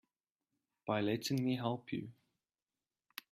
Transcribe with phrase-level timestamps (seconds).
[0.87, 2.09] By letting me help you.